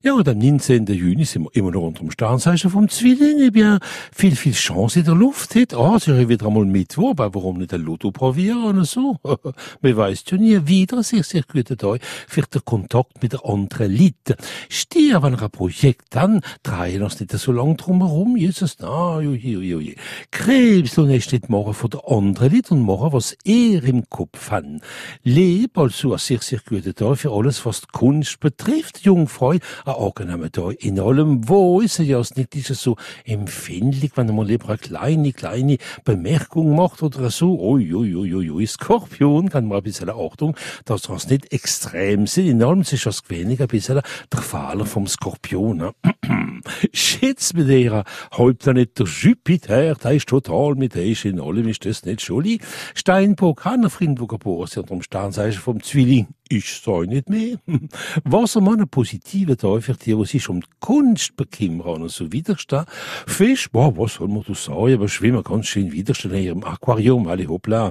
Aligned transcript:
Ja, 0.00 0.12
und 0.12 0.28
am 0.28 0.38
19. 0.38 0.86
Juni 0.86 1.24
sind 1.24 1.42
wir 1.42 1.56
immer 1.56 1.72
noch 1.72 1.82
unter 1.82 2.02
dem 2.02 2.12
Sternzeichen 2.12 2.70
vom 2.70 2.88
Zwilling. 2.88 3.40
Ich 3.40 3.50
bin 3.50 3.80
viel, 4.14 4.36
viel 4.36 4.52
Chance 4.52 5.00
in 5.00 5.04
der 5.04 5.16
Luft. 5.16 5.56
Hat. 5.56 5.74
Ah, 5.74 5.98
sie 5.98 6.12
haben 6.12 6.28
wieder 6.28 6.46
einmal 6.46 6.66
Mittwoch, 6.66 7.10
aber 7.10 7.34
warum 7.34 7.58
nicht 7.58 7.74
ein 7.74 7.80
Lotto 7.80 8.12
probieren 8.12 8.62
oder 8.62 8.84
so? 8.84 9.16
Man 9.80 9.96
weiss 9.96 10.22
ja 10.28 10.38
nie. 10.38 10.68
Wieder 10.68 11.02
sehr, 11.02 11.24
sehr 11.24 11.42
guter 11.42 11.76
Tag 11.76 12.00
für 12.28 12.42
den 12.42 12.64
Kontakt 12.64 13.20
mit 13.20 13.32
der 13.32 13.44
anderen 13.44 13.90
Leute. 13.90 14.36
Stier, 14.68 15.20
wenn 15.24 15.34
ein 15.34 15.50
Projekt 15.50 16.04
dann, 16.10 16.42
drehen 16.62 17.02
uns 17.02 17.18
nicht 17.18 17.32
so 17.32 17.50
lang 17.50 17.76
drum 17.76 17.98
herum. 17.98 18.36
Jesus, 18.36 18.76
na, 18.78 19.16
ui, 19.16 19.56
ui, 19.56 19.74
ui. 19.74 19.96
Krebs, 20.30 20.94
du 20.94 21.06
nicht 21.06 21.32
nicht 21.32 21.48
morgen 21.48 21.74
von 21.74 21.90
der 21.90 22.08
anderen 22.08 22.54
Leute 22.54 22.74
und 22.74 22.82
morgen, 22.82 23.12
was 23.12 23.36
er 23.42 23.82
im 23.82 24.08
Kopf 24.08 24.52
hat. 24.52 24.64
Leb, 25.24 25.76
also 25.76 26.12
ein 26.12 26.18
sehr, 26.20 26.40
sehr 26.40 26.60
guter 26.64 26.94
Tag 26.94 27.18
für 27.18 27.32
alles, 27.32 27.66
was 27.66 27.80
die 27.80 27.88
Kunst 27.90 28.38
betrifft. 28.38 29.00
Jungfrau, 29.00 29.54
da. 30.50 30.70
In 30.78 31.00
allem 31.00 31.48
wo 31.48 31.80
ist 31.80 31.98
er 31.98 32.04
ja 32.04 32.22
nicht 32.36 32.54
ist 32.54 32.68
so 32.74 32.96
empfindlich, 33.24 34.12
wenn 34.16 34.34
mal 34.34 34.46
lieber 34.46 34.68
eine 34.68 34.78
kleine, 34.78 35.32
kleine 35.32 35.78
Bemerkung 36.04 36.74
macht 36.74 37.02
oder 37.02 37.30
so. 37.30 37.58
Ui, 37.60 37.94
ui, 37.94 38.14
ui, 38.14 38.34
ui, 38.34 38.50
ui. 38.50 38.66
Skorpion 38.66 39.48
kann 39.48 39.66
man 39.66 39.78
ein 39.78 39.82
bisschen 39.82 40.10
Achtung, 40.10 40.56
dass 40.84 41.02
das 41.02 41.28
nicht 41.28 41.52
extrem 41.52 42.26
sind. 42.26 42.48
In 42.48 42.62
allem 42.62 42.82
ist 42.82 43.06
das 43.06 43.22
wenig 43.28 43.60
ein 43.60 43.68
bisschen 43.68 44.00
der 44.32 44.40
Fehler 44.40 44.86
vom 44.86 45.06
Skorpion. 45.06 45.76
Ne? 45.78 45.92
Schätz 46.92 47.52
mit 47.54 47.68
ihrer 47.68 48.04
Hauptplanet 48.32 48.98
der 48.98 49.06
Jupiter, 49.06 49.94
der 49.94 50.12
ist 50.12 50.28
total 50.28 50.74
mit 50.74 50.94
der 50.94 51.06
ist 51.06 51.24
in 51.24 51.40
allem 51.40 51.68
ist 51.68 51.84
das 51.84 52.04
nicht 52.04 52.22
schuldig. 52.22 52.60
Steinbock, 52.94 53.64
Hanna-Frind, 53.64 54.20
wo 54.20 54.26
geboren 54.26 54.66
sind, 54.66 54.90
am 54.90 55.02
Sternzeichen 55.02 55.60
vom 55.60 55.82
Zwilling 55.82 56.28
ich 56.48 56.80
sei 56.80 57.06
nicht 57.06 57.28
mehr. 57.28 57.58
Wassermann 58.24 58.80
ein 58.80 58.88
positiver 58.88 59.56
Teufel, 59.56 59.96
die, 59.96 60.16
was 60.16 60.30
sich 60.30 60.48
um 60.48 60.60
die 60.60 60.68
Kunst 60.80 61.36
bekümmern 61.36 62.02
und 62.02 62.10
so 62.10 62.32
widerstehen. 62.32 62.84
Fisch, 63.26 63.70
boah, 63.70 63.96
was 63.96 64.14
soll 64.14 64.28
man 64.28 64.44
da 64.46 64.54
sagen, 64.54 64.94
aber 64.94 65.08
schwimmen 65.08 65.42
ganz 65.42 65.66
schön 65.66 65.92
widerstehen 65.92 66.34
in 66.34 66.42
ihrem 66.42 66.64
Aquarium, 66.64 67.28
alle 67.28 67.46
hoppla. 67.48 67.86